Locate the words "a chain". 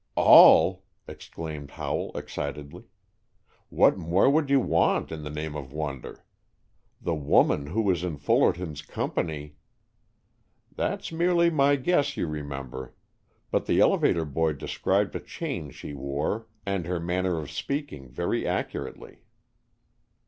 15.15-15.69